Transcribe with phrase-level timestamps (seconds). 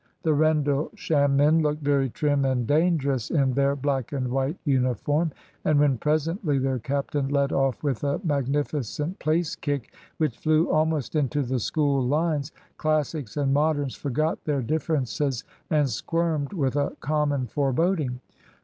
[0.23, 5.31] The Rendlesham men looked very trim and dangerous in their black and white uniform;
[5.63, 11.15] and when presently their captain led off with a magnificent place kick which flew almost
[11.15, 17.45] into the School lines, Classics and Moderns forgot their differences and squirmed with a common
[17.45, 18.21] foreboding.